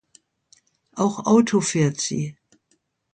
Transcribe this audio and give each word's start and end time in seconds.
Auch 0.95 1.27
Auto 1.27 1.61
fährt 1.61 2.01
sie. 2.01 2.35